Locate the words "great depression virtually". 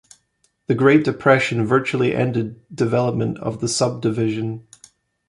0.73-2.15